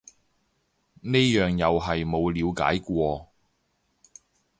[1.01, 3.27] 呢樣又係冇了解過